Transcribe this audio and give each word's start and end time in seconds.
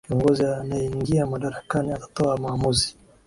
kiongozi 0.07 0.45
anayeingia 0.45 1.25
madarakani 1.25 1.91
atatoa 1.91 2.37
maamuzi 2.37 2.95